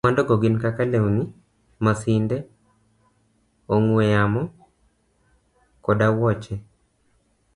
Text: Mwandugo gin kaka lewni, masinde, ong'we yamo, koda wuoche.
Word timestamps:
Mwandugo 0.03 0.33
gin 0.41 0.55
kaka 0.63 0.83
lewni, 0.91 1.23
masinde, 1.83 2.37
ong'we 3.73 4.03
yamo, 4.13 4.41
koda 5.83 6.07
wuoche. 6.17 6.55